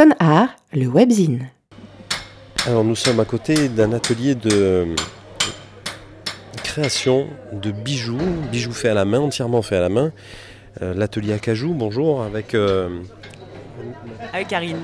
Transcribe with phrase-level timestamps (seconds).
[0.00, 1.50] Son Art, le webzine.
[2.66, 4.94] Alors nous sommes à côté d'un atelier de
[6.64, 8.16] création de bijoux,
[8.50, 10.10] bijoux faits à la main, entièrement faits à la main.
[10.80, 13.00] Euh, L'atelier Acajou, bonjour, avec, euh,
[14.32, 14.78] Avec Karine.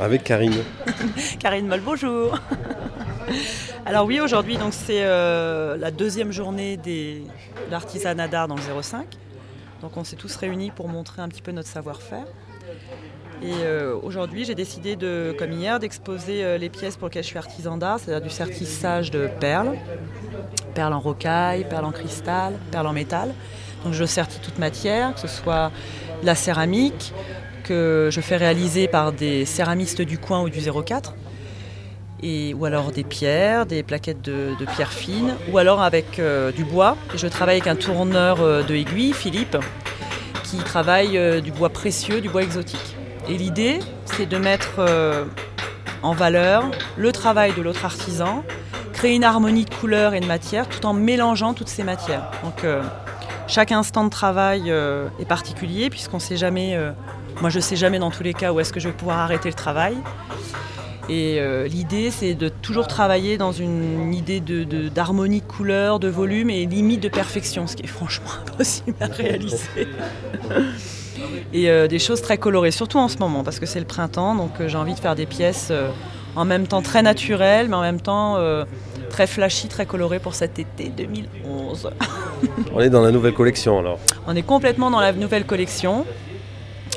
[0.00, 0.56] avec Karine.
[1.38, 2.38] Karine Moll, bonjour.
[3.84, 7.24] Alors oui, aujourd'hui, donc c'est euh, la deuxième journée des-
[7.66, 9.04] de l'artisanat d'art dans le 05.
[9.82, 12.24] Donc on s'est tous réunis pour montrer un petit peu notre savoir-faire.
[13.40, 17.28] Et euh, aujourd'hui, j'ai décidé, de, comme hier, d'exposer euh, les pièces pour lesquelles je
[17.28, 19.76] suis artisan d'art, c'est-à-dire du sertissage de perles,
[20.74, 23.32] perles en rocaille, perles en cristal, perles en métal.
[23.84, 25.70] Donc je sertis toute matière, que ce soit
[26.20, 27.12] de la céramique,
[27.62, 31.14] que je fais réaliser par des céramistes du coin ou du 04,
[32.20, 36.64] et, ou alors des pierres, des plaquettes de, pierres fines, ou alors avec euh, du
[36.64, 36.96] bois.
[37.14, 39.56] Je travaille avec un tourneur de aiguille, Philippe,
[40.42, 42.96] qui travaille du bois précieux, du bois exotique.
[43.28, 45.24] Et l'idée, c'est de mettre euh,
[46.02, 48.42] en valeur le travail de l'autre artisan,
[48.94, 52.30] créer une harmonie de couleurs et de matières, tout en mélangeant toutes ces matières.
[52.42, 52.82] Donc euh,
[53.46, 56.78] chaque instant de travail euh, est particulier, puisqu'on ne sait jamais,
[57.40, 59.18] moi je ne sais jamais dans tous les cas où est-ce que je vais pouvoir
[59.18, 59.96] arrêter le travail.
[61.10, 66.08] Et l'idée, c'est de toujours travailler dans une idée de- de- d'harmonie de, couleurs, de
[66.08, 69.88] volume et limite de perfection, ce qui est franchement impossible à réaliser.
[71.52, 74.34] Et euh, des choses très colorées, surtout en ce moment, parce que c'est le printemps,
[74.34, 75.88] donc euh, j'ai envie de faire des pièces euh,
[76.36, 78.38] en même temps très naturelles, mais en même temps
[79.10, 81.90] très flashy, très colorées pour cet été 2011.
[82.74, 83.98] On est dans la nouvelle collection alors.
[84.26, 86.04] On est complètement dans la nouvelle collection.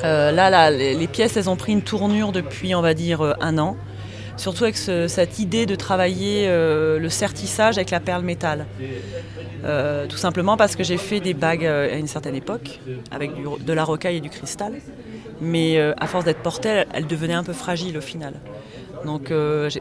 [0.03, 3.57] Là, là, les les pièces, elles ont pris une tournure depuis, on va dire, un
[3.57, 3.77] an.
[4.41, 8.65] Surtout avec ce- cette idée de travailler euh, le sertissage avec la perle métal.
[9.63, 12.79] Euh, tout simplement parce que j'ai fait des bagues euh, à une certaine époque,
[13.11, 14.73] avec de la rocaille et du cristal.
[15.41, 18.33] Mais à force d'être portée, elles devenaient un peu fragiles au final.
[19.05, 19.31] Donc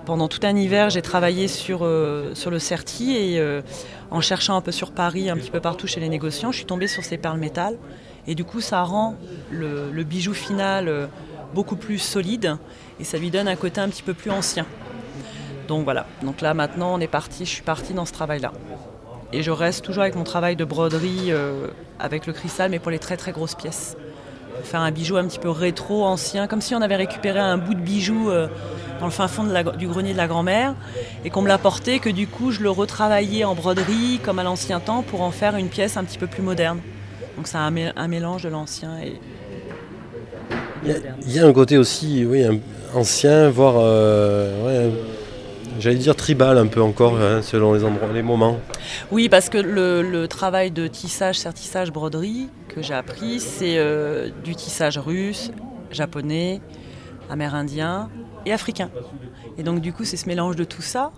[0.05, 3.43] pendant tout un hiver, j'ai travaillé sur, le serti et
[4.11, 6.67] en cherchant un peu sur Paris, un petit peu partout chez les négociants, je suis
[6.67, 7.77] tombée sur ces perles métal.
[8.27, 9.17] Et du coup, ça rend
[9.51, 11.09] le, bijou final
[11.55, 12.57] beaucoup plus solide
[12.99, 14.67] et ça lui donne un côté un petit peu plus ancien.
[15.69, 16.07] Donc voilà.
[16.23, 17.45] Donc là, maintenant, on est parti.
[17.45, 18.53] Je suis partie dans ce travail-là.
[19.33, 21.69] Et je reste toujours avec mon travail de broderie euh,
[22.01, 23.97] avec le cristal, mais pour les très très grosses pièces.
[24.65, 27.75] Faire un bijou un petit peu rétro, ancien, comme si on avait récupéré un bout
[27.75, 28.49] de bijou euh,
[28.99, 29.45] dans le fin fond
[29.79, 30.75] du grenier de la grand-mère
[31.25, 34.81] et qu'on me l'apportait, que du coup je le retravaillais en broderie comme à l'ancien
[34.81, 36.81] temps pour en faire une pièce un petit peu plus moderne.
[37.37, 39.19] Donc c'est un mélange de l'ancien et
[40.85, 42.45] Il y, a, un côté aussi oui,
[42.95, 44.91] ancien, voire, euh,
[45.79, 48.59] j'allais dire tribal un peu encore, hein, selon les endroits, les moments.
[49.11, 54.31] Oui, parce que le, le travail de tissage, sertissage, broderie que j'ai appris, c'est euh,
[54.45, 55.51] du tissage russe,
[55.91, 56.61] japonais,
[57.29, 58.09] amérindien
[58.47, 58.91] et africain.
[59.59, 61.13] Et donc du coup, c'est ce mélange de tout ça,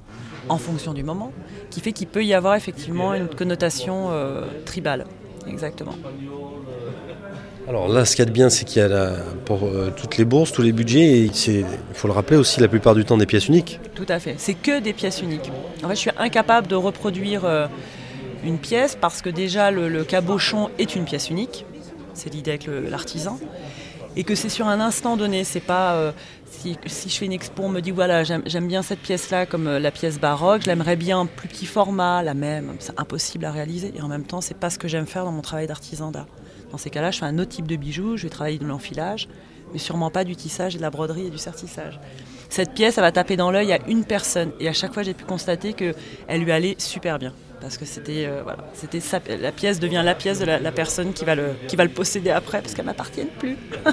[0.48, 1.32] en fonction du moment,
[1.70, 5.04] qui fait qu'il peut y avoir effectivement une connotation euh, tribale.
[5.46, 5.94] Exactement.
[7.68, 9.12] Alors là, ce qu'il y a de bien, c'est qu'il y a
[9.44, 11.64] pour euh, toutes les bourses, tous les budgets, et il
[11.94, 13.78] faut le rappeler aussi, la plupart du temps des pièces uniques.
[13.94, 14.34] Tout à fait.
[14.38, 15.50] C'est que des pièces uniques.
[15.84, 17.66] En fait, je suis incapable de reproduire euh,
[18.44, 21.64] une pièce parce que déjà le, cabochon est une pièce unique.
[22.14, 23.38] C'est l'idée avec l'artisan.
[24.16, 25.44] Et que c'est sur un instant donné.
[25.44, 26.12] C'est pas euh,
[26.50, 29.90] si, je fais une expo, on me dit voilà, j'aime bien cette pièce-là comme la
[29.90, 32.74] pièce baroque, je l'aimerais bien en plus petit format, la même.
[32.80, 33.92] C'est impossible à réaliser.
[33.96, 36.26] Et en même temps, c'est pas ce que j'aime faire dans mon travail d'artisan d'art.
[36.72, 39.28] Dans ces cas-là, je fais un autre type de bijoux, je vais travailler de l'enfilage,
[39.72, 42.00] mais sûrement pas du tissage, et de la broderie et du sertissage.
[42.48, 44.52] Cette pièce, elle va taper dans l'œil à une personne.
[44.58, 47.32] Et à chaque fois, j'ai pu constater qu'elle lui allait super bien.
[47.60, 49.00] Parce que c'était, euh, voilà, c'était
[49.40, 51.90] la pièce devient la pièce de la, la personne qui va, le, qui va le
[51.90, 53.56] posséder après, parce qu'elle m'appartient plus.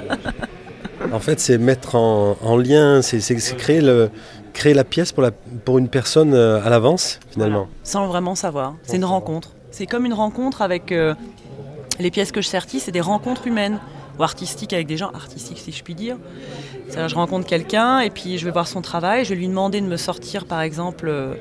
[1.12, 3.20] En fait, c'est mettre en, en lien, c'est,
[3.56, 4.10] créer, le,
[4.52, 7.60] créer la pièce pour, la, pour une personne euh, à l'avance, finalement.
[7.60, 7.70] Voilà.
[7.82, 8.74] Sans vraiment savoir.
[8.82, 9.50] C'est une rencontre.
[9.70, 11.14] C'est comme une rencontre avec euh,
[12.00, 13.78] les pièces que je sertis, c'est des rencontres humaines
[14.18, 16.16] ou artistiques avec des gens artistiques, si je puis dire.
[16.94, 19.86] Je rencontre quelqu'un et puis je vais voir son travail, je vais lui demander de
[19.86, 21.34] me sortir, par exemple, euh,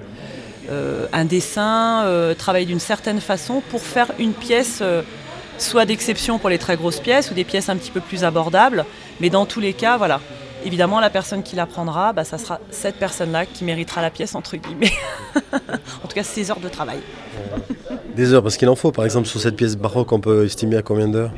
[0.69, 4.83] euh, un dessin, euh, travailler d'une certaine façon pour faire une pièce.
[5.57, 8.85] soit d'exception pour les très grosses pièces ou des pièces un petit peu plus abordables,
[9.19, 10.21] mais dans tous les cas, voilà.
[10.63, 14.35] Évidemment, la personne qui la prendra, bah, ça sera cette personne-là qui méritera la pièce,
[14.35, 14.93] entre guillemets.
[15.53, 16.99] en tout cas, ses heures de travail.
[18.19, 18.91] Des heures, parce qu'il en faut.
[18.91, 21.31] Par exemple, sur cette pièce baroque, on peut estimer à combien d'heures?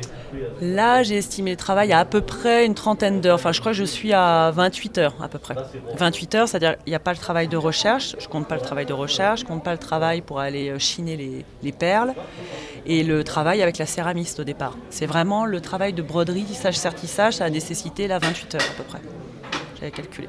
[0.60, 3.36] Là, j'ai estimé le travail à à peu près une trentaine d'heures.
[3.36, 5.54] Enfin, je crois que je suis à 28 heures à peu près.
[5.96, 8.16] 28 heures, c'est-à-dire qu'il n'y a pas le travail de recherche.
[8.18, 10.80] Je compte pas le travail de recherche, je compte pas le travail pour aller euh,
[10.80, 12.14] chiner les, les perles
[12.84, 14.76] et le travail avec la céramiste au départ.
[14.90, 18.76] C'est vraiment le travail de broderie, tissage, sertissage, ça a nécessité là 28 heures à
[18.76, 19.00] peu près.
[19.78, 20.28] J'avais calculé.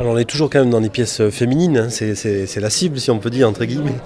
[0.00, 1.90] Alors on est toujours quand même dans des pièces euh, féminines, hein.
[1.90, 3.98] c'est la cible si on peut dire entre guillemets.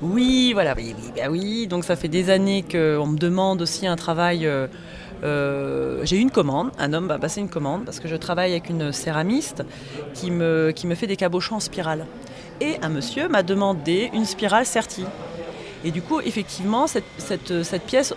[0.00, 0.94] Oui, voilà, oui,
[1.28, 4.46] oui, bah donc ça fait des années qu'on me demande aussi un travail.
[4.46, 4.66] Euh,
[5.24, 8.70] euh, j'ai une commande, un homme m'a passé une commande parce que je travaille avec
[8.70, 9.62] une céramiste
[10.14, 12.06] qui me, qui me fait des cabochons en spirale.
[12.62, 15.04] Et un monsieur m'a demandé une spirale sertie.
[15.84, 18.14] Et du coup, effectivement, cette, cette, cette pièce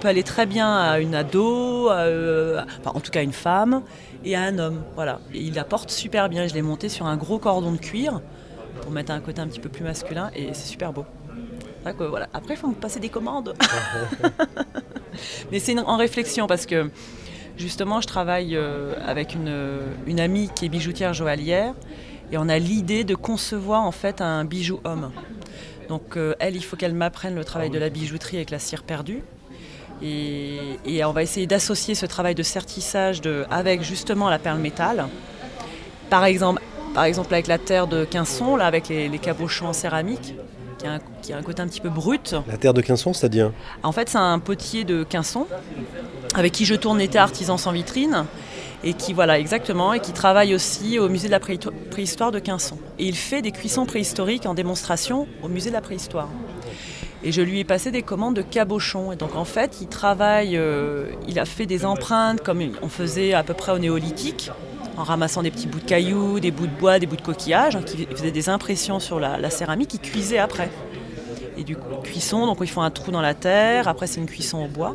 [0.00, 3.82] peut aller très bien à une ado, enfin, en tout cas à une femme,
[4.26, 4.82] et à un homme.
[4.94, 5.20] Voilà.
[5.32, 6.46] Et il la porte super bien.
[6.46, 8.20] Je l'ai monté sur un gros cordon de cuir
[8.82, 11.06] pour mettre un côté un petit peu plus masculin et c'est super beau.
[11.84, 12.28] voilà.
[12.34, 13.54] Après, il faut me passer des commandes.
[15.52, 16.90] Mais c'est en réflexion parce que
[17.56, 21.72] justement, je travaille euh, avec une, une amie qui est bijoutière joaillière
[22.32, 25.12] et on a l'idée de concevoir en fait un bijou homme.
[25.88, 28.82] Donc euh, elle, il faut qu'elle m'apprenne le travail de la bijouterie avec la cire
[28.82, 29.22] perdue.
[30.02, 33.20] Et, on va essayer d'associer ce travail de sertissage
[33.50, 35.06] avec justement la perle métal.
[36.10, 36.62] Par exemple,
[36.94, 40.34] par exemple avec la terre de Quinson, là, avec les, cabochons en céramique,
[40.78, 42.34] qui a, un, côté un petit peu brut.
[42.48, 43.52] La terre de Quinson, c'est-à-dire?
[43.82, 45.46] En fait, c'est un potier de Quinson,
[46.34, 48.24] avec qui je tourne l'été artisan sans vitrine,
[48.84, 52.78] et qui, voilà, exactement, et qui travaille aussi au musée de la préhistoire de Quinson.
[52.98, 56.28] Et il fait des cuissons préhistoriques en démonstration au musée de la préhistoire.
[57.26, 59.10] Et je lui ai passé des commandes de cabochon.
[59.10, 63.34] Et donc en fait, il travaille, euh, il a fait des empreintes comme on faisait
[63.34, 64.52] à peu près au néolithique,
[64.96, 67.74] en ramassant des petits bouts de cailloux, des bouts de bois, des bouts de coquillage,
[67.74, 70.70] hein, qui faisaient des impressions sur la, céramique, il cuisait après.
[71.58, 74.26] Et du coup, cuisson, donc il faut un trou dans la terre, après c'est une
[74.26, 74.94] cuisson au bois.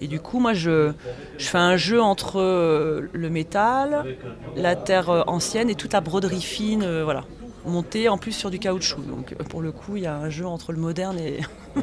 [0.00, 0.90] Et du coup, moi, je,
[1.38, 4.16] je fais un jeu entre euh, le métal,
[4.56, 7.22] la terre euh, ancienne et toute la broderie fine, voilà
[7.66, 9.02] monté en plus sur du caoutchouc.
[9.02, 11.40] Donc euh, pour le coup, il y a un jeu entre le moderne et,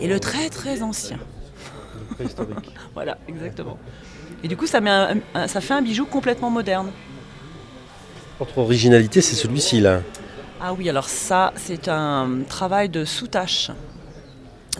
[0.00, 1.18] et le très très ancien.
[2.94, 3.78] voilà, exactement.
[4.42, 4.90] Et du coup, ça, met
[5.46, 6.90] ça fait un bijou complètement moderne.
[8.38, 10.02] Votre originalité, c'est celui-ci là.
[10.60, 13.70] Ah oui, alors ça, c'est un travail de sous-tache.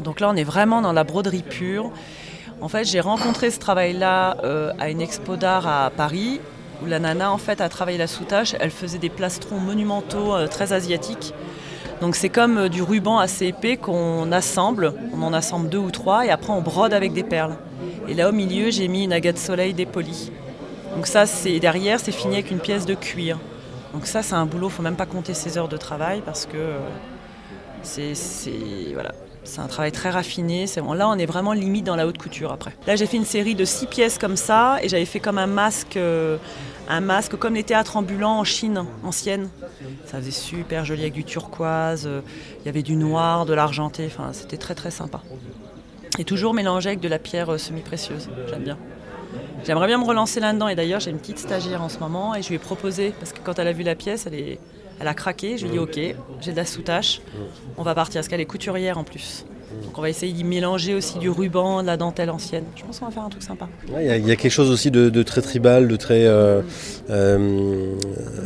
[0.02, 1.92] Donc là, on est vraiment dans la broderie pure.
[2.60, 6.40] En fait, j'ai rencontré ce travail-là euh, à une expo d'art à Paris
[6.90, 8.54] la nana en fait a travaillé la sous-tâche.
[8.60, 11.34] Elle faisait des plastrons monumentaux euh, très asiatiques.
[12.00, 15.90] Donc c'est comme euh, du ruban assez épais qu'on assemble, on en assemble deux ou
[15.90, 17.56] trois et après on brode avec des perles.
[18.08, 20.30] Et là au milieu j'ai mis une agate soleil dépolie.
[20.94, 21.24] Donc ça
[21.60, 23.38] derrière c'est fini avec une pièce de cuir.
[23.92, 26.56] Donc ça c'est un boulot, faut même pas compter ses heures de travail parce que
[26.56, 26.78] euh,
[27.82, 28.14] c'est
[28.92, 29.12] voilà,
[29.44, 30.66] c'est un travail très raffiné.
[30.76, 32.72] là, on est vraiment limite dans la haute couture après.
[32.86, 35.46] Là, j'ai fait une série de six pièces comme ça et j'avais fait comme un
[35.46, 35.98] masque,
[36.88, 39.48] un masque comme les théâtres ambulants en Chine ancienne.
[40.06, 42.06] Ça faisait super joli avec du turquoise.
[42.06, 42.20] Euh,
[42.60, 44.06] il y avait du noir, de l'argenté.
[44.06, 45.22] Enfin, c'était très très sympa.
[46.18, 48.28] Et toujours mélangé avec de la pierre euh, semi-précieuse.
[48.48, 48.78] J'aime bien.
[49.64, 50.68] J'aimerais bien me relancer là-dedans.
[50.68, 53.32] Et d'ailleurs, j'ai une petite stagiaire en ce moment et je lui ai proposé parce
[53.32, 54.58] que quand elle a vu la pièce, elle est
[55.00, 57.20] elle a craqué, je lui ai dit ok, j'ai de la sous-tâche,
[57.76, 59.44] on va partir, parce qu'elle est couturière en plus.
[59.82, 62.64] Donc on va essayer d'y mélanger aussi du ruban, de la dentelle ancienne.
[62.76, 63.68] Je pense qu'on va faire un truc sympa.
[63.88, 66.26] Il y, a quelque chose aussi de, très tribal, de très...
[66.26, 66.62] Euh,
[67.10, 67.94] euh,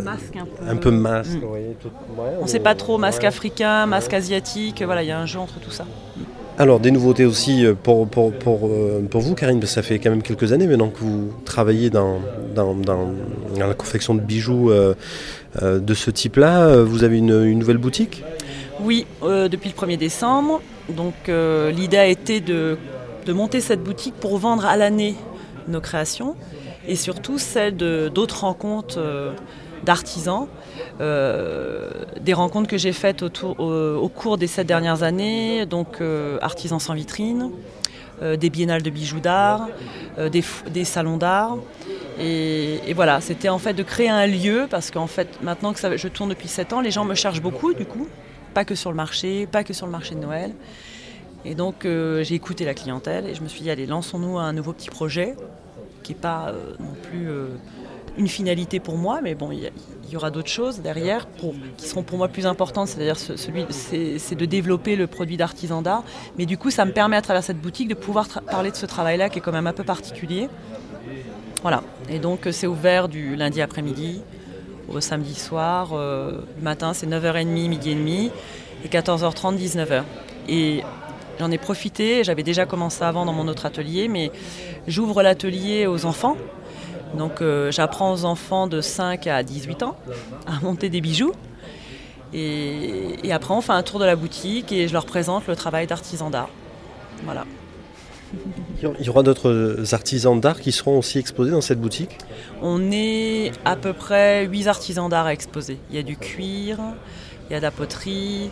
[0.05, 0.71] masque un peu.
[0.71, 2.39] Un peu masque, mm.
[2.41, 5.39] On ne sait pas trop, masque africain, masque asiatique, voilà, il y a un jeu
[5.39, 5.85] entre tout ça.
[6.61, 8.69] Alors, des nouveautés aussi euh, pour, pour, pour,
[9.11, 11.89] pour, vous, Karine, parce que ça fait quand même quelques années maintenant que vous travaillez
[11.89, 12.19] dans,
[12.55, 13.15] dans, dans,
[13.57, 14.73] la confection de bijoux
[15.63, 16.67] euh, de ce type-là.
[16.67, 18.23] Euh, vous avez une, nouvelle boutique?
[18.81, 20.61] Oui, euh, depuis le 1er décembre.
[20.89, 22.79] Donc l'idée a été de,
[23.29, 25.15] monter cette boutique pour vendre à l'année
[25.69, 26.35] nos créations
[26.87, 29.35] et surtout celle d'autres rencontres
[29.85, 30.49] d'artisans,
[30.99, 36.01] des rencontres que j'ai faites au, cours des sept dernières années, donc
[36.41, 37.51] artisans sans vitrine,
[38.23, 39.69] des biennales de bijoux d'art,
[40.19, 41.59] des, salons d'art,
[42.21, 46.09] et, voilà, c'était en fait de créer un lieu, parce qu'en fait, maintenant que je
[46.09, 48.09] tourne depuis 7 ans, les gens me cherchent beaucoup, du coup,
[48.55, 50.53] pas que sur le marché, pas que sur le marché de Noël.
[51.45, 54.53] Et donc, euh, j'ai écouté la clientèle et je me suis dit, allez, lançons-nous un
[54.53, 55.37] nouveau petit projet,
[56.03, 57.49] qui n'est pas euh, non plus euh,
[58.17, 59.71] une finalité pour moi, mais bon, il
[60.11, 61.29] y, aura d'autres choses derrière
[61.77, 66.03] qui seront pour moi plus importantes, c'est-à-dire celui, c'est de développer le produit d'artisan d'art.
[66.37, 68.87] Mais du coup, ça me permet à travers cette boutique de pouvoir parler de ce
[68.87, 70.49] travail-là qui est quand même un peu particulier.
[71.63, 71.83] Voilà.
[72.09, 74.23] Et donc c'est ouvert du lundi après-midi
[74.89, 75.91] au samedi soir.
[75.93, 78.31] Euh, le matin c'est 9h30, midi et demi.
[78.85, 80.03] Et 14h30, 19h.
[80.49, 80.83] Et
[81.39, 84.31] j'en ai profité, j'avais déjà commencé avant dans mon autre atelier, mais
[84.87, 86.37] j'ouvre l'atelier aux enfants.
[87.17, 89.97] Donc euh, j'apprends aux enfants de 5 à 18 ans
[90.47, 91.33] à monter des bijoux.
[92.35, 95.57] Et, et après on fait un tour de la boutique et je leur présente le
[95.57, 96.51] travail d'artisan d'art.
[97.25, 97.45] Voilà.
[98.81, 102.17] Il y aura d'autres artisans d'art qui seront aussi exposés dans cette boutique
[102.63, 105.79] On est à peu près 8 artisans d'art à exposer.
[105.91, 106.79] Il y a du cuir,
[107.49, 108.51] il y a de la poterie,